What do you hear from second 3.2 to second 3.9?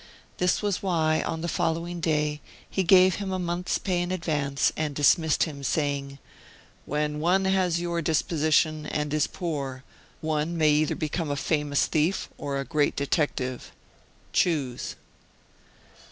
a month's